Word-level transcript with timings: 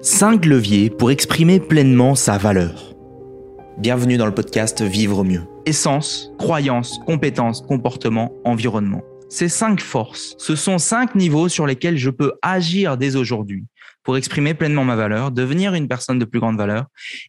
5 0.00 0.46
leviers 0.46 0.90
pour 0.90 1.10
exprimer 1.10 1.58
pleinement 1.58 2.14
sa 2.14 2.38
valeur. 2.38 2.94
Bienvenue 3.78 4.16
dans 4.16 4.26
le 4.26 4.34
podcast 4.34 4.80
Vivre 4.80 5.24
mieux. 5.24 5.42
Essence, 5.66 6.30
croyance, 6.38 7.00
compétence, 7.04 7.62
comportement, 7.62 8.32
environnement. 8.44 9.02
Ces 9.28 9.48
cinq 9.48 9.80
forces, 9.80 10.36
ce 10.38 10.54
sont 10.54 10.78
cinq 10.78 11.16
niveaux 11.16 11.48
sur 11.48 11.66
lesquels 11.66 11.96
je 11.96 12.10
peux 12.10 12.34
agir 12.42 12.96
dès 12.96 13.16
aujourd'hui 13.16 13.64
pour 14.04 14.16
exprimer 14.16 14.54
pleinement 14.54 14.84
ma 14.84 14.94
valeur, 14.94 15.32
devenir 15.32 15.74
une 15.74 15.88
personne 15.88 16.20
de 16.20 16.24
plus 16.24 16.38
grande 16.38 16.56
valeur 16.56 16.84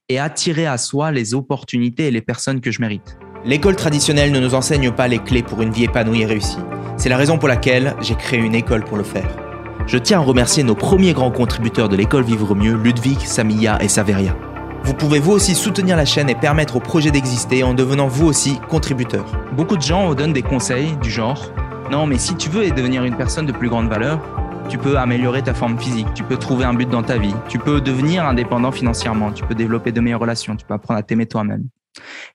et 0.08 0.20
attirer 0.20 0.68
à 0.68 0.78
soi 0.78 1.12
les 1.12 1.34
opportunités 1.34 2.10
et 2.10 2.12
les 2.12 2.22
personnes 2.22 2.62
que 2.62 2.70
je 2.70 2.82
mérite. 2.82 3.18
L'école 3.46 3.78
traditionnelle 3.78 4.32
ne 4.32 4.40
nous 4.40 4.54
enseigne 4.54 4.92
pas 4.92 5.08
les 5.08 5.20
clés 5.20 5.42
pour 5.42 5.64
une 5.64 5.72
vie 5.72 5.86
épanouie 5.86 6.22
et 6.22 6.26
réussie. 6.28 6.60
C'est 6.98 7.10
la 7.10 7.18
raison 7.18 7.40
pour 7.40 7.48
laquelle 7.48 7.96
j'ai 8.00 8.16
créé 8.16 8.40
une 8.40 8.54
école 8.54 8.86
pour 8.86 8.98
le 8.98 9.04
faire. 9.04 9.49
Je 9.90 9.98
tiens 9.98 10.20
à 10.20 10.24
remercier 10.24 10.62
nos 10.62 10.76
premiers 10.76 11.14
grands 11.14 11.32
contributeurs 11.32 11.90
de 11.90 11.96
l'école 11.96 12.24
Vivre 12.24 12.54
Mieux, 12.54 12.76
Ludwig, 12.76 13.22
Samia 13.22 13.82
et 13.82 13.88
Saveria. 13.88 14.38
Vous 14.84 14.94
pouvez 14.94 15.18
vous 15.18 15.32
aussi 15.32 15.56
soutenir 15.56 15.98
la 15.98 16.06
chaîne 16.06 16.30
et 16.30 16.36
permettre 16.36 16.76
au 16.76 16.80
projet 16.80 17.10
d'exister 17.10 17.64
en 17.64 17.74
devenant 17.74 18.08
vous 18.08 18.28
aussi 18.28 18.60
contributeur. 18.70 19.26
Beaucoup 19.54 19.78
de 19.78 19.82
gens 19.82 20.14
donnent 20.14 20.32
des 20.32 20.44
conseils 20.44 20.96
du 20.98 21.10
genre 21.10 21.52
non, 21.90 22.06
mais 22.06 22.20
si 22.20 22.36
tu 22.36 22.52
veux 22.52 22.70
devenir 22.70 23.04
une 23.04 23.18
personne 23.18 23.48
de 23.48 23.52
plus 23.52 23.68
grande 23.68 23.90
valeur, 23.90 24.22
tu 24.70 24.78
peux 24.78 25.00
améliorer 25.00 25.42
ta 25.42 25.56
forme 25.56 25.80
physique, 25.80 26.14
tu 26.14 26.22
peux 26.22 26.38
trouver 26.38 26.66
un 26.66 26.76
but 26.76 26.88
dans 26.88 27.02
ta 27.02 27.18
vie, 27.18 27.34
tu 27.48 27.58
peux 27.58 27.82
devenir 27.82 28.26
indépendant 28.26 28.72
financièrement, 28.72 29.32
tu 29.32 29.44
peux 29.44 29.56
développer 29.56 29.92
de 29.92 30.02
meilleures 30.02 30.20
relations, 30.20 30.56
tu 30.56 30.68
peux 30.68 30.76
apprendre 30.76 31.00
à 31.00 31.04
t'aimer 31.04 31.26
toi-même. 31.26 31.68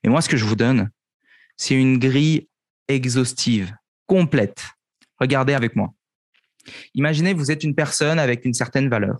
Et 0.03 0.09
moi, 0.09 0.19
ce 0.19 0.27
que 0.27 0.35
je 0.35 0.43
vous 0.43 0.57
donne, 0.57 0.89
c'est 1.55 1.75
une 1.75 1.99
grille 1.99 2.49
exhaustive, 2.89 3.73
complète. 4.07 4.61
Regardez 5.21 5.53
avec 5.53 5.77
moi. 5.77 5.93
Imaginez, 6.93 7.33
vous 7.33 7.51
êtes 7.51 7.63
une 7.63 7.75
personne 7.75 8.19
avec 8.19 8.45
une 8.45 8.53
certaine 8.53 8.89
valeur 8.89 9.17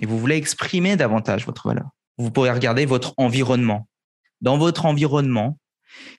et 0.00 0.06
vous 0.06 0.18
voulez 0.18 0.36
exprimer 0.36 0.96
davantage 0.96 1.46
votre 1.46 1.68
valeur. 1.68 1.88
Vous 2.18 2.30
pourrez 2.30 2.50
regarder 2.50 2.86
votre 2.86 3.14
environnement. 3.16 3.88
Dans 4.40 4.58
votre 4.58 4.86
environnement, 4.86 5.58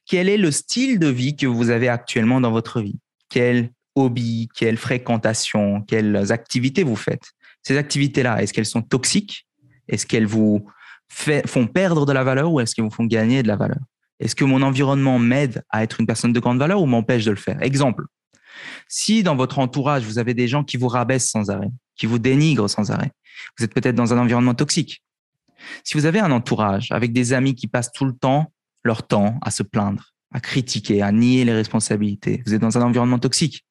quel 0.05 0.29
est 0.29 0.37
le 0.37 0.51
style 0.51 0.99
de 0.99 1.07
vie 1.07 1.35
que 1.35 1.47
vous 1.47 1.69
avez 1.69 1.89
actuellement 1.89 2.41
dans 2.41 2.51
votre 2.51 2.81
vie? 2.81 2.99
Quel 3.29 3.71
hobby, 3.95 4.49
quelle 4.55 4.77
fréquentation, 4.77 5.81
quelles 5.81 6.31
activités 6.31 6.83
vous 6.83 6.95
faites? 6.95 7.31
Ces 7.63 7.77
activités-là, 7.77 8.41
est-ce 8.41 8.53
qu'elles 8.53 8.65
sont 8.65 8.81
toxiques? 8.81 9.47
Est-ce 9.87 10.05
qu'elles 10.05 10.27
vous 10.27 10.65
font 11.09 11.67
perdre 11.67 12.05
de 12.05 12.13
la 12.13 12.23
valeur 12.23 12.51
ou 12.51 12.59
est-ce 12.59 12.75
qu'elles 12.75 12.85
vous 12.85 12.91
font 12.91 13.05
gagner 13.05 13.43
de 13.43 13.47
la 13.47 13.55
valeur? 13.55 13.79
Est-ce 14.19 14.35
que 14.35 14.45
mon 14.45 14.61
environnement 14.61 15.19
m'aide 15.19 15.63
à 15.69 15.83
être 15.83 15.99
une 15.99 16.07
personne 16.07 16.33
de 16.33 16.39
grande 16.39 16.59
valeur 16.59 16.81
ou 16.81 16.85
m'empêche 16.85 17.25
de 17.25 17.31
le 17.31 17.37
faire? 17.37 17.61
Exemple, 17.61 18.05
si 18.87 19.23
dans 19.23 19.35
votre 19.35 19.59
entourage, 19.59 20.03
vous 20.03 20.19
avez 20.19 20.33
des 20.33 20.47
gens 20.47 20.63
qui 20.63 20.77
vous 20.77 20.87
rabaissent 20.87 21.29
sans 21.29 21.49
arrêt, 21.49 21.71
qui 21.95 22.05
vous 22.05 22.19
dénigrent 22.19 22.69
sans 22.69 22.91
arrêt, 22.91 23.11
vous 23.57 23.65
êtes 23.65 23.73
peut-être 23.73 23.95
dans 23.95 24.13
un 24.13 24.17
environnement 24.17 24.53
toxique. 24.53 25.03
Si 25.83 25.95
vous 25.95 26.05
avez 26.05 26.19
un 26.19 26.31
entourage 26.31 26.91
avec 26.91 27.13
des 27.13 27.33
amis 27.33 27.55
qui 27.55 27.67
passent 27.67 27.91
tout 27.91 28.05
le 28.05 28.13
temps 28.13 28.51
leur 28.83 29.07
temps 29.07 29.39
à 29.41 29.51
se 29.51 29.63
plaindre, 29.63 30.13
à 30.33 30.39
critiquer, 30.39 31.01
à 31.01 31.11
nier 31.11 31.45
les 31.45 31.53
responsabilités. 31.53 32.43
Vous 32.45 32.53
êtes 32.53 32.61
dans 32.61 32.77
un 32.77 32.81
environnement 32.81 33.19
toxique. 33.19 33.65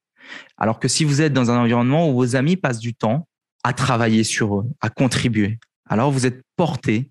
Alors 0.56 0.78
que 0.78 0.88
si 0.88 1.04
vous 1.04 1.20
êtes 1.20 1.32
dans 1.32 1.50
un 1.50 1.58
environnement 1.58 2.08
où 2.08 2.14
vos 2.14 2.36
amis 2.36 2.56
passent 2.56 2.78
du 2.78 2.94
temps 2.94 3.28
à 3.64 3.72
travailler 3.72 4.24
sur 4.24 4.60
eux, 4.60 4.70
à 4.80 4.88
contribuer, 4.88 5.58
alors 5.86 6.10
vous 6.10 6.26
êtes 6.26 6.42
porté 6.56 7.10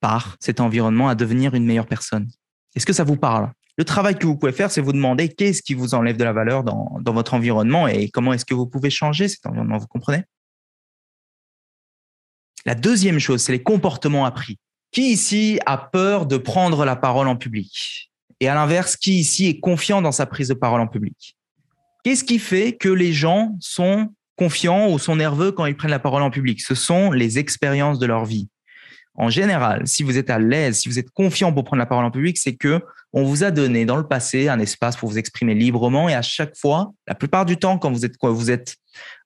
par 0.00 0.36
cet 0.40 0.60
environnement 0.60 1.08
à 1.08 1.14
devenir 1.14 1.54
une 1.54 1.66
meilleure 1.66 1.86
personne. 1.86 2.28
Est-ce 2.74 2.86
que 2.86 2.92
ça 2.92 3.04
vous 3.04 3.16
parle? 3.16 3.52
Le 3.76 3.84
travail 3.84 4.16
que 4.16 4.26
vous 4.26 4.36
pouvez 4.36 4.52
faire, 4.52 4.70
c'est 4.70 4.80
vous 4.80 4.92
demander 4.92 5.28
qu'est-ce 5.28 5.62
qui 5.62 5.74
vous 5.74 5.94
enlève 5.94 6.16
de 6.16 6.24
la 6.24 6.32
valeur 6.32 6.62
dans, 6.62 7.00
votre 7.06 7.34
environnement 7.34 7.88
et 7.88 8.08
comment 8.08 8.32
est-ce 8.32 8.44
que 8.44 8.54
vous 8.54 8.66
pouvez 8.66 8.90
changer 8.90 9.26
cet 9.28 9.46
environnement, 9.46 9.78
vous 9.78 9.88
comprenez? 9.88 10.22
La 12.66 12.74
deuxième 12.74 13.18
chose, 13.18 13.42
c'est 13.42 13.52
les 13.52 13.62
comportements 13.62 14.24
appris. 14.24 14.58
Qui 14.92 15.10
ici 15.10 15.58
a 15.66 15.76
peur 15.76 16.26
de 16.26 16.36
prendre 16.36 16.84
la 16.84 16.94
parole 16.94 17.26
en 17.26 17.36
public? 17.36 18.12
Et 18.40 18.48
à 18.48 18.54
l'inverse, 18.54 18.96
qui 18.96 19.18
ici 19.18 19.46
est 19.46 19.60
confiant 19.60 20.00
dans 20.00 20.12
sa 20.12 20.26
prise 20.26 20.48
de 20.48 20.54
parole 20.54 20.80
en 20.80 20.86
public? 20.86 21.36
Qu'est-ce 22.04 22.24
qui 22.24 22.38
fait 22.38 22.76
que 22.76 22.88
les 22.88 23.12
gens 23.12 23.56
sont 23.60 24.14
confiants 24.36 24.90
ou 24.90 24.98
sont 24.98 25.16
nerveux 25.16 25.52
quand 25.52 25.66
ils 25.66 25.76
prennent 25.76 25.90
la 25.90 25.98
parole 25.98 26.22
en 26.22 26.30
public? 26.30 26.60
Ce 26.60 26.74
sont 26.74 27.10
les 27.10 27.38
expériences 27.38 27.98
de 27.98 28.06
leur 28.06 28.24
vie. 28.24 28.48
En 29.16 29.30
général, 29.30 29.86
si 29.86 30.02
vous 30.02 30.18
êtes 30.18 30.28
à 30.28 30.38
l'aise, 30.38 30.80
si 30.80 30.88
vous 30.88 30.98
êtes 30.98 31.10
confiant 31.10 31.52
pour 31.52 31.64
prendre 31.64 31.78
la 31.78 31.86
parole 31.86 32.04
en 32.04 32.10
public, 32.10 32.36
c'est 32.36 32.56
que 32.56 32.80
on 33.12 33.22
vous 33.22 33.44
a 33.44 33.52
donné 33.52 33.84
dans 33.84 33.96
le 33.96 34.06
passé 34.06 34.48
un 34.48 34.58
espace 34.58 34.96
pour 34.96 35.08
vous 35.08 35.18
exprimer 35.18 35.54
librement 35.54 36.08
et 36.08 36.14
à 36.14 36.22
chaque 36.22 36.56
fois, 36.56 36.92
la 37.06 37.14
plupart 37.14 37.46
du 37.46 37.56
temps, 37.56 37.78
quand 37.78 37.92
vous 37.92 38.04
êtes 38.04 38.16
vous 38.20 38.50
êtes, 38.50 38.76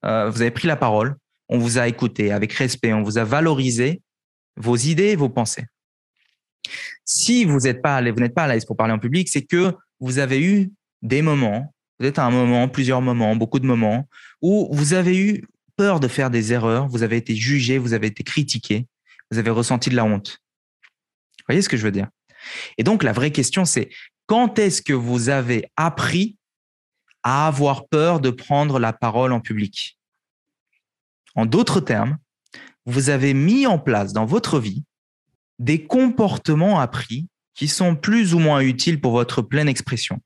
euh, 0.04 0.28
vous 0.28 0.42
avez 0.42 0.50
pris 0.50 0.68
la 0.68 0.76
parole, 0.76 1.16
on 1.48 1.58
vous 1.58 1.78
a 1.78 1.88
écouté 1.88 2.32
avec 2.32 2.52
respect, 2.52 2.92
on 2.92 3.02
vous 3.02 3.16
a 3.16 3.24
valorisé 3.24 4.02
vos 4.56 4.76
idées, 4.76 5.16
vos 5.16 5.30
pensées. 5.30 5.64
Si 7.06 7.46
vous 7.46 7.60
n'êtes 7.60 7.80
pas, 7.80 8.02
vous 8.02 8.20
n'êtes 8.20 8.34
pas 8.34 8.44
à 8.44 8.48
l'aise 8.48 8.66
pour 8.66 8.76
parler 8.76 8.92
en 8.92 8.98
public, 8.98 9.28
c'est 9.30 9.42
que 9.42 9.74
vous 10.00 10.18
avez 10.18 10.42
eu 10.42 10.70
des 11.00 11.22
moments, 11.22 11.72
peut-être 11.98 12.18
un 12.18 12.30
moment, 12.30 12.68
plusieurs 12.68 13.00
moments, 13.00 13.34
beaucoup 13.36 13.58
de 13.58 13.66
moments, 13.66 14.06
où 14.42 14.68
vous 14.70 14.92
avez 14.92 15.16
eu 15.16 15.44
peur 15.76 15.98
de 16.00 16.08
faire 16.08 16.28
des 16.28 16.52
erreurs, 16.52 16.88
vous 16.88 17.02
avez 17.02 17.16
été 17.16 17.34
jugé, 17.34 17.78
vous 17.78 17.94
avez 17.94 18.08
été 18.08 18.22
critiqué, 18.22 18.86
vous 19.30 19.38
avez 19.38 19.50
ressenti 19.50 19.90
de 19.90 19.96
la 19.96 20.04
honte. 20.04 20.38
Vous 20.82 21.44
voyez 21.48 21.62
ce 21.62 21.68
que 21.68 21.76
je 21.76 21.82
veux 21.82 21.92
dire? 21.92 22.08
Et 22.76 22.84
donc, 22.84 23.02
la 23.02 23.12
vraie 23.12 23.32
question, 23.32 23.64
c'est 23.64 23.90
quand 24.26 24.58
est-ce 24.58 24.82
que 24.82 24.92
vous 24.92 25.28
avez 25.28 25.70
appris 25.76 26.36
à 27.22 27.46
avoir 27.46 27.88
peur 27.88 28.20
de 28.20 28.30
prendre 28.30 28.78
la 28.78 28.92
parole 28.92 29.32
en 29.32 29.40
public? 29.40 29.98
En 31.34 31.46
d'autres 31.46 31.80
termes, 31.80 32.18
vous 32.86 33.10
avez 33.10 33.34
mis 33.34 33.66
en 33.66 33.78
place 33.78 34.12
dans 34.12 34.24
votre 34.24 34.58
vie 34.58 34.84
des 35.58 35.84
comportements 35.84 36.80
appris 36.80 37.28
qui 37.54 37.68
sont 37.68 37.96
plus 37.96 38.34
ou 38.34 38.38
moins 38.38 38.60
utiles 38.60 39.00
pour 39.00 39.12
votre 39.12 39.42
pleine 39.42 39.68
expression. 39.68 40.20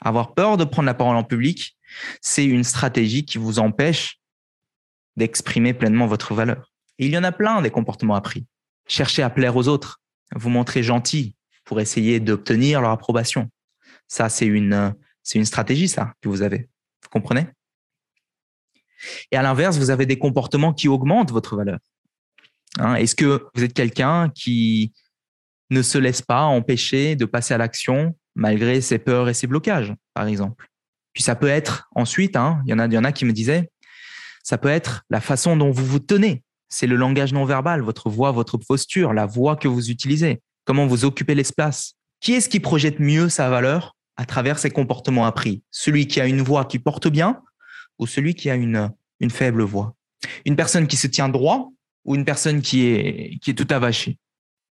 Avoir 0.00 0.34
peur 0.34 0.56
de 0.56 0.64
prendre 0.64 0.86
la 0.86 0.94
parole 0.94 1.16
en 1.16 1.24
public, 1.24 1.76
c'est 2.20 2.44
une 2.44 2.64
stratégie 2.64 3.24
qui 3.24 3.38
vous 3.38 3.58
empêche 3.58 4.20
d'exprimer 5.16 5.74
pleinement 5.74 6.06
votre 6.06 6.34
valeur. 6.34 6.71
Il 7.04 7.12
y 7.12 7.18
en 7.18 7.24
a 7.24 7.32
plein 7.32 7.60
des 7.62 7.70
comportements 7.70 8.14
appris. 8.14 8.46
Cherchez 8.86 9.22
à 9.22 9.30
plaire 9.30 9.56
aux 9.56 9.66
autres, 9.66 10.00
vous 10.36 10.50
montrer 10.50 10.84
gentil 10.84 11.34
pour 11.64 11.80
essayer 11.80 12.20
d'obtenir 12.20 12.80
leur 12.80 12.90
approbation. 12.90 13.50
Ça, 14.06 14.28
c'est 14.28 14.46
une, 14.46 14.94
stratégie, 15.24 15.88
ça, 15.88 16.14
que 16.20 16.28
vous 16.28 16.42
avez. 16.42 16.68
Vous 17.02 17.08
comprenez? 17.10 17.46
Et 19.32 19.36
à 19.36 19.42
l'inverse, 19.42 19.78
vous 19.78 19.90
avez 19.90 20.06
des 20.06 20.16
comportements 20.16 20.72
qui 20.72 20.86
augmentent 20.86 21.32
votre 21.32 21.56
valeur. 21.56 21.80
Hein, 22.78 22.94
est-ce 22.94 23.16
que 23.16 23.48
vous 23.54 23.64
êtes 23.64 23.74
quelqu'un 23.74 24.30
qui 24.30 24.92
ne 25.70 25.82
se 25.82 25.98
laisse 25.98 26.22
pas 26.22 26.42
empêcher 26.42 27.16
de 27.16 27.24
passer 27.24 27.52
à 27.52 27.58
l'action 27.58 28.16
malgré 28.36 28.80
ses 28.80 29.00
peurs 29.00 29.28
et 29.28 29.34
ses 29.34 29.48
blocages, 29.48 29.92
par 30.14 30.28
exemple? 30.28 30.68
Puis 31.14 31.24
ça 31.24 31.34
peut 31.34 31.48
être 31.48 31.88
ensuite, 31.96 32.36
hein, 32.36 32.62
il 32.64 32.70
y 32.70 32.74
en 32.74 32.78
a, 32.78 32.86
y 32.86 32.96
en 32.96 33.04
a 33.04 33.10
qui 33.10 33.24
me 33.24 33.32
disaient, 33.32 33.70
ça 34.44 34.56
peut 34.56 34.68
être 34.68 35.02
la 35.10 35.20
façon 35.20 35.56
dont 35.56 35.72
vous 35.72 35.84
vous 35.84 35.98
tenez. 35.98 36.44
C'est 36.72 36.86
le 36.86 36.96
langage 36.96 37.34
non 37.34 37.44
verbal, 37.44 37.82
votre 37.82 38.08
voix, 38.08 38.32
votre 38.32 38.56
posture, 38.56 39.12
la 39.12 39.26
voix 39.26 39.56
que 39.56 39.68
vous 39.68 39.90
utilisez, 39.90 40.40
comment 40.64 40.86
vous 40.86 41.04
occupez 41.04 41.34
l'espace. 41.34 41.96
Qui 42.18 42.32
est-ce 42.32 42.48
qui 42.48 42.60
projette 42.60 42.98
mieux 42.98 43.28
sa 43.28 43.50
valeur 43.50 43.94
à 44.16 44.24
travers 44.24 44.58
ses 44.58 44.70
comportements 44.70 45.26
appris? 45.26 45.62
Celui 45.70 46.06
qui 46.06 46.18
a 46.18 46.26
une 46.26 46.40
voix 46.40 46.64
qui 46.64 46.78
porte 46.78 47.08
bien 47.08 47.42
ou 47.98 48.06
celui 48.06 48.34
qui 48.34 48.48
a 48.48 48.54
une, 48.54 48.90
faible 49.28 49.64
voix? 49.64 49.94
Une 50.46 50.56
personne 50.56 50.86
qui 50.86 50.96
se 50.96 51.06
tient 51.06 51.28
droit 51.28 51.70
ou 52.06 52.14
une 52.14 52.24
personne 52.24 52.62
qui 52.62 52.86
est, 52.86 53.38
qui 53.42 53.50
est 53.50 53.54
tout 53.54 53.68
avachée? 53.68 54.16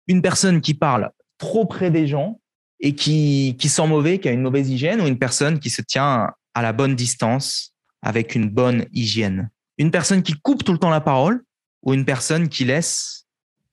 Une 0.06 0.22
personne 0.22 0.62
qui 0.62 0.72
parle 0.72 1.10
trop 1.36 1.66
près 1.66 1.90
des 1.90 2.06
gens 2.06 2.40
et 2.80 2.94
qui, 2.94 3.56
qui 3.58 3.68
sent 3.68 3.86
mauvais, 3.86 4.18
qui 4.18 4.30
a 4.30 4.32
une 4.32 4.40
mauvaise 4.40 4.70
hygiène, 4.70 5.02
ou 5.02 5.06
une 5.06 5.18
personne 5.18 5.58
qui 5.58 5.68
se 5.68 5.82
tient 5.82 6.30
à 6.54 6.62
la 6.62 6.72
bonne 6.72 6.94
distance 6.94 7.74
avec 8.00 8.34
une 8.34 8.48
bonne 8.48 8.86
hygiène? 8.90 9.50
Une 9.76 9.90
personne 9.90 10.22
qui 10.22 10.32
coupe 10.32 10.64
tout 10.64 10.72
le 10.72 10.78
temps 10.78 10.88
la 10.88 11.02
parole 11.02 11.44
ou 11.82 11.94
une 11.94 12.04
personne 12.04 12.48
qui 12.48 12.64
laisse 12.64 13.26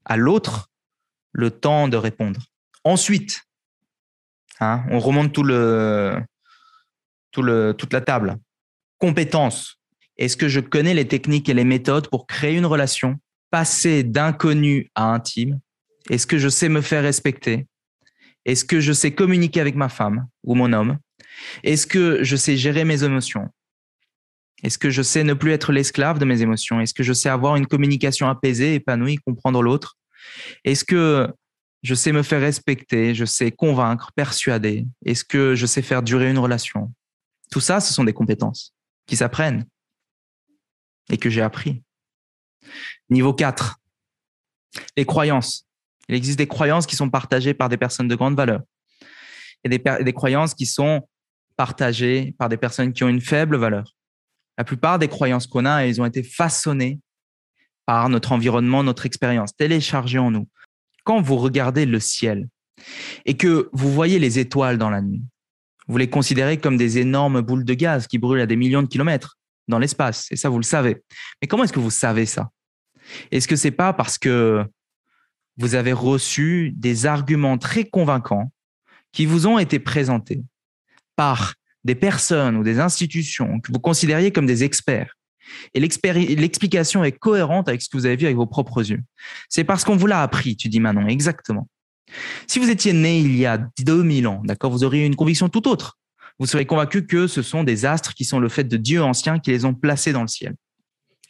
à 0.06 0.18
l'autre 0.18 0.70
le 1.32 1.52
temps 1.52 1.88
de 1.88 1.98
répondre. 1.98 2.42
Ensuite, 2.84 3.42
hein, 4.60 4.86
on 4.90 5.00
remonte 5.00 5.34
tout 5.34 5.44
le, 5.44 6.22
tout 7.32 7.42
le, 7.42 7.74
toute 7.74 7.94
la 7.94 8.02
table. 8.02 8.38
Compétences. 8.98 9.78
Est-ce 10.18 10.38
que 10.38 10.48
je 10.48 10.60
connais 10.60 10.94
les 10.94 11.08
techniques 11.08 11.50
et 11.50 11.54
les 11.54 11.64
méthodes 11.64 12.10
pour 12.10 12.26
créer 12.26 12.56
une 12.56 12.66
relation 12.66 13.20
passer 13.52 14.04
d'inconnu 14.04 14.90
à 14.96 15.14
intime? 15.14 15.60
Est-ce 16.10 16.28
que 16.28 16.38
je 16.38 16.50
sais 16.50 16.70
me 16.70 16.82
faire 16.82 17.04
respecter? 17.04 17.68
Est-ce 18.46 18.66
que 18.66 18.80
je 18.80 18.94
sais 18.94 19.14
communiquer 19.14 19.60
avec 19.60 19.76
ma 19.76 19.90
femme 19.90 20.28
ou 20.44 20.56
mon 20.56 20.72
homme? 20.74 20.98
Est-ce 21.64 21.86
que 21.86 22.24
je 22.24 22.36
sais 22.36 22.58
gérer 22.58 22.86
mes 22.86 23.04
émotions? 23.04 23.50
Est-ce 24.64 24.78
que 24.78 24.90
je 24.90 25.02
sais 25.02 25.24
ne 25.24 25.34
plus 25.34 25.52
être 25.52 25.72
l'esclave 25.72 26.20
de 26.20 26.26
mes 26.26 26.42
émotions? 26.42 26.82
Est-ce 26.82 26.94
que 26.94 27.04
je 27.04 27.14
sais 27.14 27.30
avoir 27.30 27.56
une 27.56 27.68
communication 27.68 28.28
apaisée, 28.28 28.76
épanouie, 28.76 29.18
comprendre 29.18 29.62
l'autre? 29.62 29.98
Est-ce 30.64 30.84
que 30.84 31.32
je 31.84 31.94
sais 31.94 32.12
me 32.12 32.24
faire 32.24 32.42
respecter 32.42 33.14
Je 33.14 33.26
sais 33.26 33.52
convaincre, 33.52 34.12
persuader? 34.16 34.88
Est-ce 35.06 35.24
que 35.24 35.54
je 35.56 35.66
sais 35.66 35.84
faire 35.84 36.02
durer 36.02 36.30
une 36.30 36.40
relation? 36.40 36.92
Tout 37.52 37.60
ça, 37.60 37.80
ce 37.80 37.94
sont 37.94 38.04
des 38.04 38.14
compétences 38.14 38.74
qui 39.06 39.16
s'apprennent 39.16 39.66
et 41.10 41.18
que 41.18 41.30
j'ai 41.30 41.42
appris. 41.42 41.84
Niveau 43.10 43.34
4, 43.34 43.80
Les 44.98 45.06
croyances. 45.06 45.66
Il 46.10 46.16
existe 46.16 46.38
des 46.38 46.48
croyances 46.48 46.88
qui 46.88 46.96
sont 46.96 47.10
partagées 47.10 47.54
par 47.54 47.70
des 47.70 47.78
personnes 47.78 48.08
de 48.08 48.16
grande 48.16 48.36
valeur 48.36 48.62
et 49.64 49.70
des, 49.70 49.80
des 49.80 50.14
croyances 50.14 50.54
qui 50.54 50.66
sont 50.66 51.08
partagées 51.56 52.34
par 52.38 52.50
des 52.50 52.58
personnes 52.58 52.94
qui 52.94 53.04
ont 53.04 53.10
une 53.10 53.22
faible 53.22 53.58
valeur. 53.58 53.97
La 54.58 54.64
plupart 54.64 55.00
des 55.00 55.08
croyances 55.08 55.48
qu'on 55.48 55.66
a, 55.66 55.86
elles 55.86 56.02
ont 56.02 56.06
été 56.06 56.24
façonnées 56.24 57.00
par 57.86 58.10
notre 58.10 58.32
environnement, 58.32 58.84
notre 58.84 59.06
expérience, 59.06 59.56
téléchargées 59.56 60.20
en 60.20 60.32
nous. 60.32 60.48
Quand 61.04 61.22
vous 61.22 61.38
regardez 61.38 61.86
le 61.86 62.00
ciel 62.00 62.50
et 63.26 63.38
que 63.38 63.70
vous 63.72 63.92
voyez 63.92 64.20
les 64.20 64.40
étoiles 64.40 64.78
dans 64.78 64.90
la 64.90 65.02
nuit, 65.02 65.24
vous 65.88 65.98
les 65.98 66.10
considérez 66.10 66.58
comme 66.58 66.76
des 66.76 66.98
énormes 66.98 67.42
boules 67.42 67.64
de 67.64 67.74
gaz 67.74 68.08
qui 68.08 68.18
brûlent 68.18 68.42
à 68.42 68.46
des 68.46 68.58
millions 68.58 68.82
de 68.82 68.88
kilomètres 68.88 69.38
dans 69.68 69.80
l'espace. 69.80 70.28
Et 70.32 70.36
ça, 70.36 70.50
vous 70.50 70.58
le 70.58 70.64
savez. 70.64 71.02
Mais 71.42 71.48
comment 71.48 71.64
est-ce 71.64 71.74
que 71.74 71.80
vous 71.80 71.92
savez 71.92 72.26
ça? 72.26 72.50
Est-ce 73.32 73.48
que 73.48 73.56
c'est 73.56 73.72
pas 73.72 73.94
parce 73.94 74.18
que 74.18 74.66
vous 75.58 75.76
avez 75.76 75.94
reçu 75.94 76.74
des 76.76 77.06
arguments 77.06 77.58
très 77.58 77.86
convaincants 77.86 78.52
qui 79.12 79.26
vous 79.26 79.48
ont 79.48 79.58
été 79.58 79.80
présentés 79.80 80.44
par 81.16 81.56
des 81.88 81.96
personnes 81.96 82.58
ou 82.58 82.64
des 82.64 82.80
institutions 82.80 83.60
que 83.62 83.72
vous 83.72 83.80
considériez 83.80 84.32
comme 84.32 84.46
des 84.46 84.64
experts 84.64 85.16
et 85.74 85.80
l'explication 85.80 87.06
est 87.06 87.14
cohérente 87.14 87.70
avec 87.70 87.82
ce 87.82 87.90
que 87.90 87.98
vous 87.98 88.06
avez 88.06 88.18
vu 88.18 88.26
avec 88.26 88.36
vos 88.36 88.46
propres 88.46 88.90
yeux. 88.90 89.02
C'est 89.48 89.64
parce 89.64 89.86
qu'on 89.86 89.96
vous 89.96 90.06
l'a 90.06 90.22
appris, 90.22 90.58
tu 90.58 90.68
dis 90.68 90.82
Manon, 90.82 91.08
exactement. 91.08 91.70
Si 92.46 92.60
vous 92.60 92.70
étiez 92.70 92.92
né 92.92 93.20
il 93.20 93.36
y 93.36 93.46
a 93.46 93.58
2000 93.80 94.28
ans, 94.28 94.42
d'accord, 94.44 94.72
vous 94.72 94.84
auriez 94.84 95.06
une 95.06 95.16
conviction 95.16 95.48
tout 95.48 95.68
autre. 95.68 95.98
Vous 96.40 96.46
serez 96.46 96.66
convaincu 96.66 97.08
que 97.08 97.28
ce 97.28 97.42
sont 97.42 97.64
des 97.64 97.86
astres 97.86 98.14
qui 98.14 98.26
sont 98.26 98.40
le 98.40 98.50
fait 98.50 98.66
de 98.66 98.78
dieux 98.78 99.02
anciens 99.02 99.40
qui 99.40 99.52
les 99.52 99.66
ont 99.66 99.74
placés 99.74 100.12
dans 100.12 100.22
le 100.22 100.28
ciel. 100.28 100.56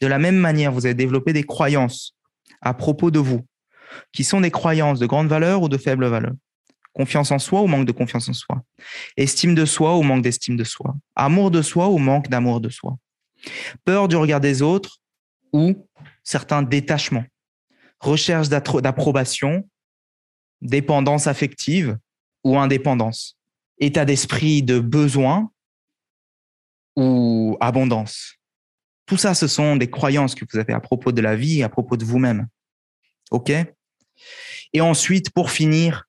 De 0.02 0.08
la 0.08 0.18
même 0.18 0.38
manière, 0.38 0.72
vous 0.72 0.86
avez 0.86 0.96
développé 0.96 1.34
des 1.34 1.44
croyances 1.44 2.16
à 2.62 2.74
propos 2.74 3.12
de 3.12 3.20
vous, 3.20 3.46
qui 4.12 4.24
sont 4.24 4.42
des 4.42 4.52
croyances 4.52 5.00
de 5.00 5.06
grande 5.06 5.28
valeur 5.28 5.62
ou 5.62 5.70
de 5.70 5.78
faible 5.78 6.08
valeur. 6.08 6.34
Confiance 6.98 7.30
en 7.30 7.38
soi 7.38 7.62
ou 7.62 7.68
manque 7.68 7.86
de 7.86 7.92
confiance 7.92 8.28
en 8.28 8.34
soi? 8.34 8.64
Estime 9.18 9.54
de 9.54 9.66
soi 9.66 9.96
ou 9.98 10.02
manque 10.02 10.24
d'estime 10.24 10.58
de 10.58 10.64
soi? 10.64 10.96
Amour 11.16 11.52
de 11.52 11.62
soi 11.62 11.90
ou 11.90 12.00
manque 12.00 12.28
d'amour 12.28 12.60
de 12.60 12.70
soi? 12.70 12.98
Peur 13.86 14.08
du 14.08 14.16
regard 14.16 14.40
des 14.40 14.64
autres 14.64 14.98
ou 15.54 15.88
certains 16.24 16.64
détachements? 16.64 17.26
Recherche 18.00 18.50
d'approbation 18.50 19.70
dépendance 20.60 21.28
affective 21.28 22.00
ou 22.44 22.58
indépendance, 22.58 23.38
état 23.78 24.04
d'esprit 24.04 24.64
de 24.64 24.80
besoin 24.80 25.52
ou 26.96 27.58
abondance? 27.60 28.38
Tout 29.06 29.18
ça, 29.18 29.36
ce 29.36 29.46
sont 29.46 29.76
des 29.76 29.90
croyances 29.92 30.34
que 30.34 30.46
vous 30.52 30.58
avez 30.58 30.74
à 30.74 30.80
propos 30.80 31.12
de 31.12 31.22
la 31.22 31.36
vie, 31.36 31.62
à 31.62 31.70
propos 31.70 31.96
de 31.96 32.04
vous-même. 32.04 32.48
OK? 33.30 33.52
Et 34.74 34.82
ensuite, 34.82 35.30
pour 35.30 35.52
finir, 35.52 36.07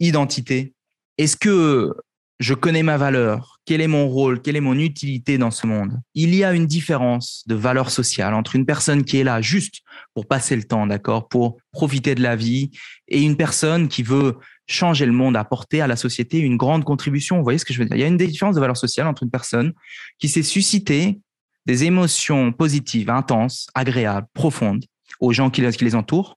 identité. 0.00 0.74
Est-ce 1.18 1.36
que 1.36 1.94
je 2.38 2.52
connais 2.52 2.82
ma 2.82 2.98
valeur, 2.98 3.58
quel 3.64 3.80
est 3.80 3.86
mon 3.86 4.08
rôle, 4.08 4.42
quelle 4.42 4.56
est 4.56 4.60
mon 4.60 4.78
utilité 4.78 5.38
dans 5.38 5.50
ce 5.50 5.66
monde? 5.66 5.98
Il 6.14 6.34
y 6.34 6.44
a 6.44 6.52
une 6.52 6.66
différence 6.66 7.42
de 7.46 7.54
valeur 7.54 7.90
sociale 7.90 8.34
entre 8.34 8.56
une 8.56 8.66
personne 8.66 9.04
qui 9.04 9.16
est 9.16 9.24
là 9.24 9.40
juste 9.40 9.80
pour 10.12 10.26
passer 10.26 10.54
le 10.54 10.64
temps, 10.64 10.86
d'accord, 10.86 11.28
pour 11.28 11.56
profiter 11.72 12.14
de 12.14 12.22
la 12.22 12.36
vie, 12.36 12.70
et 13.08 13.22
une 13.22 13.36
personne 13.36 13.88
qui 13.88 14.02
veut 14.02 14.36
changer 14.66 15.06
le 15.06 15.12
monde, 15.12 15.36
apporter 15.36 15.80
à 15.80 15.86
la 15.86 15.96
société 15.96 16.38
une 16.38 16.58
grande 16.58 16.84
contribution. 16.84 17.38
Vous 17.38 17.44
voyez 17.44 17.58
ce 17.58 17.64
que 17.64 17.72
je 17.72 17.78
veux 17.78 17.86
dire? 17.86 17.96
Il 17.96 18.00
y 18.00 18.04
a 18.04 18.08
une 18.08 18.18
différence 18.18 18.56
de 18.56 18.60
valeur 18.60 18.76
sociale 18.76 19.06
entre 19.06 19.22
une 19.22 19.30
personne 19.30 19.72
qui 20.18 20.28
s'est 20.28 20.42
suscité 20.42 21.18
des 21.64 21.84
émotions 21.84 22.52
positives, 22.52 23.08
intenses, 23.08 23.68
agréables, 23.74 24.26
profondes 24.34 24.84
aux 25.20 25.32
gens 25.32 25.50
qui 25.50 25.62
les 25.62 25.94
entourent, 25.94 26.36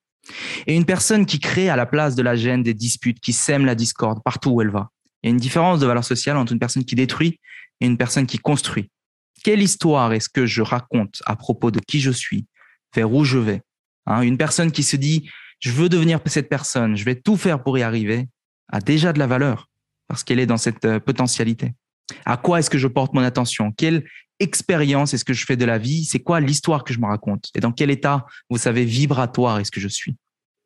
et 0.68 0.76
une 0.76 0.86
personne 0.86 1.26
qui 1.26 1.40
crée 1.40 1.70
à 1.70 1.76
la 1.76 1.86
place 1.86 2.16
de 2.16 2.22
la 2.22 2.36
gêne 2.36 2.64
des 2.64 2.74
disputes, 2.74 3.20
qui 3.20 3.34
sème 3.34 3.66
la 3.66 3.76
discorde 3.76 4.22
partout 4.24 4.52
où 4.52 4.62
elle 4.62 4.70
va. 4.70 4.90
Il 5.22 5.28
y 5.28 5.30
a 5.30 5.32
une 5.32 5.38
différence 5.38 5.80
de 5.80 5.86
valeur 5.86 6.04
sociale 6.04 6.38
entre 6.38 6.54
une 6.54 6.60
personne 6.60 6.86
qui 6.86 6.96
détruit 6.96 7.40
et 7.82 7.86
une 7.86 7.98
personne 7.98 8.26
qui 8.26 8.38
construit. 8.38 8.90
Quelle 9.44 9.62
histoire 9.62 10.14
est-ce 10.14 10.30
que 10.30 10.46
je 10.46 10.62
raconte 10.62 11.22
à 11.26 11.36
propos 11.36 11.72
de 11.72 11.80
qui 11.80 12.00
je 12.00 12.12
suis, 12.12 12.46
vers 12.96 13.12
où 13.12 13.24
je 13.24 13.38
vais 13.38 13.62
hein, 14.06 14.22
Une 14.22 14.38
personne 14.38 14.72
qui 14.72 14.84
se 14.84 14.96
dit, 14.96 15.30
je 15.60 15.72
veux 15.72 15.90
devenir 15.90 16.20
cette 16.26 16.50
personne, 16.50 16.96
je 16.96 17.06
vais 17.06 17.16
tout 17.16 17.38
faire 17.38 17.64
pour 17.64 17.78
y 17.78 17.82
arriver, 17.82 18.28
a 18.72 18.80
déjà 18.80 19.14
de 19.14 19.20
la 19.20 19.28
valeur 19.28 19.70
parce 20.08 20.24
qu'elle 20.24 20.40
est 20.40 20.46
dans 20.46 20.58
cette 20.58 20.84
euh, 20.86 21.00
potentialité. 21.00 21.74
À 22.26 22.36
quoi 22.36 22.60
est-ce 22.60 22.70
que 22.70 22.78
je 22.78 22.88
porte 22.88 23.14
mon 23.14 23.22
attention? 23.22 23.72
Quelle 23.72 24.04
expérience 24.40 25.14
est-ce 25.14 25.26
que 25.26 25.34
je 25.34 25.46
fais 25.46 25.58
de 25.58 25.66
la 25.66 25.78
vie? 25.78 26.06
C'est 26.06 26.20
quoi 26.20 26.40
l'histoire 26.40 26.84
que 26.84 26.94
je 26.94 27.00
me 27.00 27.06
raconte? 27.06 27.50
Et 27.56 27.60
dans 27.60 27.72
quel 27.72 27.90
état, 27.90 28.26
vous 28.50 28.58
savez, 28.58 28.86
vibratoire 28.86 29.60
est-ce 29.60 29.72
que 29.72 29.80
je 29.80 29.88
suis? 29.88 30.16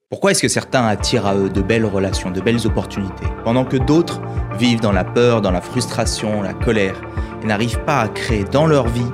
Pourquoi 0.10 0.31
est-ce 0.31 0.44
que 0.44 0.48
certains 0.48 0.86
attirent 0.86 1.25
à 1.25 1.36
eux 1.36 1.50
de 1.50 1.62
belles 1.62 1.86
relations, 1.86 2.30
de 2.30 2.40
belles 2.40 2.68
opportunités, 2.68 3.25
pendant 3.44 3.66
que 3.66 3.78
d'autres 3.78 4.22
vivent 4.60 4.80
dans 4.80 4.92
la 4.92 5.04
peur, 5.04 5.42
dans 5.42 5.50
la 5.50 5.62
frustration, 5.62 6.44
la 6.44 6.54
colère, 6.54 7.02
et 7.42 7.48
n'arrivent 7.48 7.84
pas 7.84 8.02
à 8.02 8.08
créer 8.10 8.44
dans 8.44 8.68
leur 8.68 8.88
vie 8.88 9.10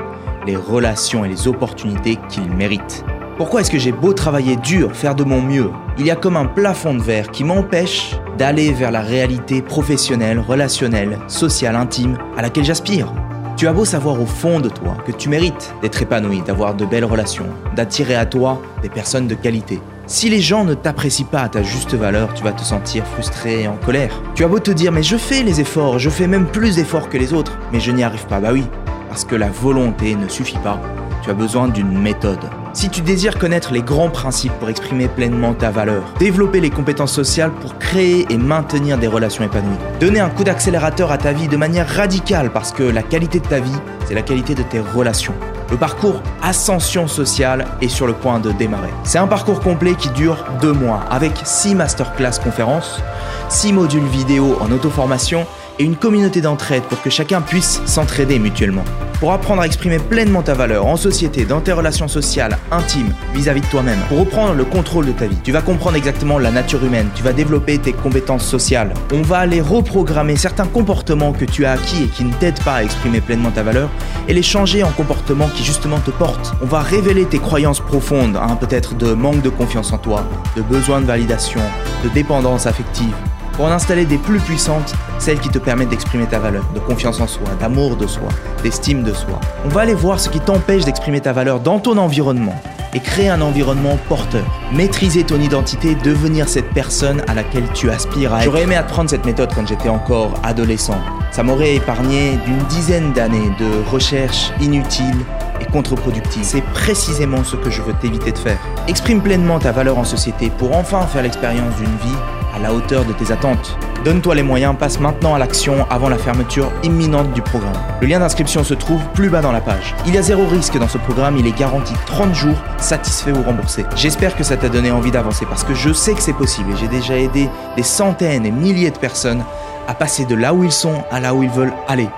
les 0.45 0.57
relations 0.57 1.23
et 1.23 1.29
les 1.29 1.47
opportunités 1.47 2.17
qu'ils 2.27 2.51
méritent. 2.51 3.05
Pourquoi 3.37 3.61
est-ce 3.61 3.71
que 3.71 3.79
j'ai 3.79 3.93
beau 3.93 4.13
travailler 4.13 4.57
dur, 4.57 4.93
faire 4.93 5.15
de 5.15 5.23
mon 5.23 5.41
mieux, 5.41 5.71
il 5.97 6.05
y 6.05 6.11
a 6.11 6.17
comme 6.17 6.35
un 6.35 6.45
plafond 6.45 6.93
de 6.93 7.01
verre 7.01 7.31
qui 7.31 7.45
m'empêche 7.45 8.15
d'aller 8.37 8.73
vers 8.73 8.91
la 8.91 9.01
réalité 9.01 9.61
professionnelle, 9.61 10.39
relationnelle, 10.39 11.17
sociale, 11.29 11.77
intime 11.77 12.17
à 12.35 12.41
laquelle 12.41 12.65
j'aspire? 12.65 13.13
Tu 13.59 13.67
as 13.67 13.73
beau 13.73 13.83
savoir 13.83 14.21
au 14.21 14.25
fond 14.25 14.61
de 14.61 14.69
toi 14.69 14.95
que 15.05 15.11
tu 15.11 15.27
mérites 15.27 15.75
d'être 15.81 16.01
épanoui, 16.01 16.41
d'avoir 16.41 16.75
de 16.75 16.85
belles 16.85 17.03
relations, 17.03 17.47
d'attirer 17.75 18.15
à 18.15 18.25
toi 18.25 18.61
des 18.81 18.87
personnes 18.87 19.27
de 19.27 19.35
qualité. 19.35 19.81
Si 20.07 20.29
les 20.29 20.39
gens 20.39 20.63
ne 20.63 20.75
t'apprécient 20.75 21.25
pas 21.25 21.41
à 21.41 21.49
ta 21.49 21.61
juste 21.61 21.93
valeur, 21.93 22.33
tu 22.33 22.41
vas 22.41 22.53
te 22.53 22.61
sentir 22.61 23.05
frustré 23.05 23.63
et 23.63 23.67
en 23.67 23.75
colère. 23.75 24.13
Tu 24.33 24.45
as 24.45 24.47
beau 24.47 24.59
te 24.59 24.71
dire 24.71 24.93
mais 24.93 25.03
je 25.03 25.17
fais 25.17 25.43
les 25.43 25.59
efforts, 25.59 25.99
je 25.99 26.09
fais 26.09 26.25
même 26.25 26.47
plus 26.47 26.77
d'efforts 26.77 27.09
que 27.09 27.17
les 27.17 27.33
autres, 27.33 27.57
mais 27.73 27.81
je 27.81 27.91
n'y 27.91 28.01
arrive 28.01 28.27
pas. 28.27 28.39
Bah 28.39 28.51
oui, 28.53 28.63
parce 29.09 29.25
que 29.25 29.35
la 29.35 29.49
volonté 29.49 30.15
ne 30.15 30.29
suffit 30.29 30.59
pas. 30.59 30.79
Tu 31.21 31.29
as 31.29 31.33
besoin 31.33 31.67
d'une 31.67 31.99
méthode. 31.99 32.39
Si 32.79 32.89
tu 32.89 33.01
désires 33.01 33.37
connaître 33.37 33.73
les 33.73 33.81
grands 33.81 34.09
principes 34.09 34.53
pour 34.53 34.69
exprimer 34.69 35.09
pleinement 35.09 35.53
ta 35.53 35.69
valeur, 35.69 36.13
développer 36.17 36.61
les 36.61 36.69
compétences 36.69 37.11
sociales 37.11 37.51
pour 37.51 37.77
créer 37.77 38.25
et 38.29 38.37
maintenir 38.37 38.97
des 38.97 39.07
relations 39.07 39.43
épanouies, 39.43 39.75
donner 39.99 40.21
un 40.21 40.29
coup 40.29 40.45
d'accélérateur 40.45 41.11
à 41.11 41.17
ta 41.17 41.33
vie 41.33 41.49
de 41.49 41.57
manière 41.57 41.89
radicale 41.89 42.53
parce 42.53 42.71
que 42.71 42.83
la 42.83 43.03
qualité 43.03 43.41
de 43.41 43.47
ta 43.47 43.59
vie, 43.59 43.75
c'est 44.07 44.13
la 44.13 44.21
qualité 44.21 44.55
de 44.55 44.63
tes 44.63 44.79
relations. 44.79 45.33
Le 45.69 45.75
parcours 45.75 46.23
Ascension 46.41 47.09
sociale 47.09 47.65
est 47.81 47.89
sur 47.89 48.07
le 48.07 48.13
point 48.13 48.39
de 48.39 48.53
démarrer. 48.53 48.93
C'est 49.03 49.17
un 49.17 49.27
parcours 49.27 49.59
complet 49.59 49.95
qui 49.95 50.07
dure 50.11 50.45
deux 50.61 50.71
mois 50.71 51.01
avec 51.11 51.33
six 51.43 51.75
masterclass 51.75 52.39
conférences, 52.41 53.01
six 53.49 53.73
modules 53.73 54.07
vidéo 54.07 54.57
en 54.61 54.71
auto-formation 54.71 55.45
et 55.79 55.83
une 55.85 55.95
communauté 55.95 56.41
d'entraide 56.41 56.83
pour 56.83 57.01
que 57.01 57.09
chacun 57.09 57.41
puisse 57.41 57.81
s'entraider 57.85 58.37
mutuellement. 58.37 58.83
Pour 59.19 59.33
apprendre 59.33 59.61
à 59.61 59.65
exprimer 59.65 59.99
pleinement 59.99 60.43
ta 60.43 60.53
valeur 60.53 60.85
en 60.85 60.95
société, 60.95 61.43
dans 61.43 61.59
tes 61.59 61.73
relations 61.73 62.07
sociales, 62.07 62.57
intimes, 62.71 63.13
vis-à-vis 63.33 63.61
de 63.61 63.65
toi-même, 63.65 63.99
pour 64.07 64.19
reprendre 64.19 64.53
le 64.53 64.63
contrôle 64.63 65.07
de 65.07 65.11
ta 65.11 65.27
vie, 65.27 65.37
tu 65.43 65.51
vas 65.51 65.61
comprendre 65.61 65.97
exactement 65.97 66.39
la 66.39 66.51
nature 66.51 66.83
humaine, 66.85 67.09
tu 67.15 67.23
vas 67.23 67.33
développer 67.33 67.77
tes 67.79 67.91
compétences 67.91 68.45
sociales. 68.45 68.93
On 69.13 69.21
va 69.21 69.39
aller 69.39 69.59
reprogrammer 69.59 70.37
certains 70.37 70.67
comportements 70.67 71.33
que 71.33 71.43
tu 71.43 71.65
as 71.65 71.71
acquis 71.71 72.03
et 72.03 72.07
qui 72.07 72.23
ne 72.23 72.33
t'aident 72.33 72.63
pas 72.63 72.75
à 72.75 72.83
exprimer 72.83 73.19
pleinement 73.19 73.51
ta 73.51 73.63
valeur 73.63 73.89
et 74.27 74.33
les 74.33 74.43
changer 74.43 74.83
en 74.83 74.91
comportements 74.91 75.49
qui 75.49 75.63
justement 75.63 75.99
te 75.99 76.11
portent. 76.11 76.53
On 76.61 76.65
va 76.65 76.79
révéler 76.79 77.25
tes 77.25 77.39
croyances 77.39 77.81
profondes, 77.81 78.37
hein, 78.37 78.55
peut-être 78.55 78.95
de 78.95 79.13
manque 79.13 79.41
de 79.41 79.49
confiance 79.49 79.91
en 79.91 79.97
toi, 79.97 80.23
de 80.55 80.61
besoin 80.61 81.01
de 81.01 81.05
validation, 81.05 81.61
de 82.03 82.09
dépendance 82.09 82.67
affective 82.67 83.13
pour 83.59 83.67
en 83.67 83.71
installer 83.71 84.05
des 84.05 84.17
plus 84.17 84.39
puissantes, 84.39 84.93
celles 85.17 85.37
qui 85.37 85.49
te 85.49 85.59
permettent 85.59 85.89
d'exprimer 85.89 86.25
ta 86.25 86.39
valeur, 86.39 86.63
de 86.73 86.79
confiance 86.79 87.19
en 87.19 87.27
soi, 87.27 87.43
d'amour 87.59 87.97
de 87.97 88.07
soi, 88.07 88.29
d'estime 88.63 89.03
de 89.03 89.11
soi. 89.11 89.37
On 89.65 89.67
va 89.67 89.81
aller 89.81 89.93
voir 89.93 90.17
ce 90.17 90.29
qui 90.29 90.39
t'empêche 90.39 90.85
d'exprimer 90.85 91.19
ta 91.19 91.33
valeur 91.33 91.59
dans 91.59 91.77
ton 91.79 91.97
environnement 91.97 92.55
et 92.93 93.01
créer 93.01 93.27
un 93.27 93.41
environnement 93.41 93.97
porteur. 94.07 94.45
Maîtriser 94.71 95.25
ton 95.25 95.41
identité, 95.41 95.95
devenir 95.95 96.47
cette 96.47 96.69
personne 96.69 97.21
à 97.27 97.33
laquelle 97.33 97.65
tu 97.73 97.89
aspires 97.89 98.33
à 98.33 98.37
être. 98.37 98.45
J'aurais 98.45 98.63
aimé 98.63 98.77
apprendre 98.77 99.09
cette 99.09 99.25
méthode 99.25 99.53
quand 99.53 99.67
j'étais 99.67 99.89
encore 99.89 100.35
adolescent. 100.41 101.01
Ça 101.31 101.43
m'aurait 101.43 101.75
épargné 101.75 102.39
d'une 102.45 102.63
dizaine 102.69 103.11
d'années 103.11 103.51
de 103.59 103.89
recherches 103.91 104.53
inutiles 104.61 105.25
et 105.59 105.65
contre-productives. 105.65 106.45
C'est 106.45 106.63
précisément 106.73 107.43
ce 107.43 107.57
que 107.57 107.69
je 107.69 107.81
veux 107.81 107.93
t'éviter 108.01 108.31
de 108.31 108.37
faire. 108.37 108.57
Exprime 108.87 109.19
pleinement 109.19 109.59
ta 109.59 109.73
valeur 109.73 109.97
en 109.97 110.05
société 110.05 110.49
pour 110.49 110.77
enfin 110.77 111.05
faire 111.07 111.23
l'expérience 111.23 111.75
d'une 111.75 111.97
vie 112.09 112.17
à 112.55 112.59
la 112.59 112.73
hauteur 112.73 113.05
de 113.05 113.13
tes 113.13 113.31
attentes. 113.31 113.77
Donne-toi 114.03 114.35
les 114.35 114.43
moyens, 114.43 114.75
passe 114.77 114.99
maintenant 114.99 115.35
à 115.35 115.39
l'action 115.39 115.85
avant 115.89 116.07
la 116.07 116.17
fermeture 116.17 116.71
imminente 116.83 117.33
du 117.33 117.41
programme. 117.41 117.75
Le 118.01 118.07
lien 118.07 118.19
d'inscription 118.19 118.63
se 118.63 118.73
trouve 118.73 119.01
plus 119.13 119.29
bas 119.29 119.41
dans 119.41 119.51
la 119.51 119.59
page. 119.61 119.93
Il 120.05 120.15
y 120.15 120.17
a 120.17 120.21
zéro 120.21 120.45
risque 120.47 120.77
dans 120.77 120.87
ce 120.87 120.97
programme, 120.97 121.37
il 121.37 121.47
est 121.47 121.57
garanti 121.57 121.93
30 122.05 122.33
jours, 122.33 122.57
satisfait 122.77 123.31
ou 123.31 123.43
remboursé. 123.43 123.85
J'espère 123.95 124.35
que 124.35 124.43
ça 124.43 124.55
t'a 124.57 124.69
donné 124.69 124.91
envie 124.91 125.11
d'avancer 125.11 125.45
parce 125.45 125.63
que 125.63 125.73
je 125.73 125.91
sais 125.91 126.13
que 126.13 126.21
c'est 126.21 126.33
possible 126.33 126.71
et 126.71 126.77
j'ai 126.77 126.87
déjà 126.87 127.17
aidé 127.17 127.49
des 127.75 127.83
centaines 127.83 128.45
et 128.45 128.51
milliers 128.51 128.91
de 128.91 128.97
personnes 128.97 129.43
à 129.87 129.93
passer 129.93 130.25
de 130.25 130.35
là 130.35 130.53
où 130.53 130.63
ils 130.63 130.71
sont 130.71 131.03
à 131.11 131.19
là 131.19 131.33
où 131.33 131.43
ils 131.43 131.49
veulent 131.49 131.73
aller. 131.87 132.09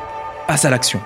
Passe 0.48 0.66
à 0.66 0.70
l'action. 0.70 1.00